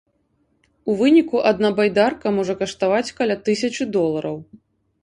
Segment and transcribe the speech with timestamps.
[0.93, 4.37] У выніку адна байдарка можа каштаваць каля тысячы долараў.